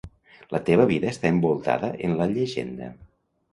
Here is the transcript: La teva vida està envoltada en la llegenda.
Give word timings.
La 0.55 0.61
teva 0.69 0.87
vida 0.91 1.11
està 1.11 1.31
envoltada 1.35 1.93
en 2.09 2.19
la 2.23 2.29
llegenda. 2.35 2.93